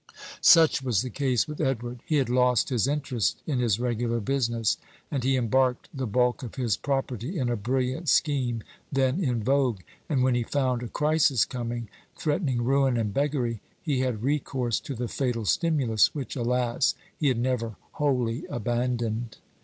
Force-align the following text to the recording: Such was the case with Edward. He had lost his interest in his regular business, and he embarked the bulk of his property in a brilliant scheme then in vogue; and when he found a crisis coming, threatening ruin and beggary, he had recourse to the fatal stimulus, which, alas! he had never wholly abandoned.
Such 0.41 0.81
was 0.81 1.03
the 1.03 1.11
case 1.11 1.47
with 1.47 1.61
Edward. 1.61 1.99
He 2.07 2.15
had 2.15 2.27
lost 2.27 2.69
his 2.69 2.87
interest 2.87 3.43
in 3.45 3.59
his 3.59 3.79
regular 3.79 4.19
business, 4.19 4.77
and 5.11 5.23
he 5.23 5.37
embarked 5.37 5.89
the 5.93 6.07
bulk 6.07 6.41
of 6.41 6.55
his 6.55 6.75
property 6.75 7.37
in 7.37 7.49
a 7.49 7.55
brilliant 7.55 8.09
scheme 8.09 8.63
then 8.91 9.23
in 9.23 9.43
vogue; 9.43 9.81
and 10.09 10.23
when 10.23 10.33
he 10.33 10.41
found 10.41 10.81
a 10.81 10.87
crisis 10.87 11.45
coming, 11.45 11.87
threatening 12.17 12.63
ruin 12.63 12.97
and 12.97 13.13
beggary, 13.13 13.61
he 13.79 13.99
had 13.99 14.23
recourse 14.23 14.79
to 14.79 14.95
the 14.95 15.07
fatal 15.07 15.45
stimulus, 15.45 16.15
which, 16.15 16.35
alas! 16.35 16.95
he 17.15 17.27
had 17.27 17.37
never 17.37 17.75
wholly 17.91 18.47
abandoned. 18.49 19.37